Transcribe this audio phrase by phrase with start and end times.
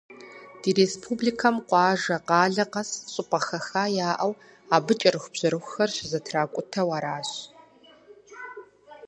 [0.61, 4.33] Ди республикэм къуажэ, къалэ къэс щӏыпӏэ хэха яӏэу,
[4.75, 7.29] абы кӏэрыхубжьэрыхур щызэтракӏутэу аращ.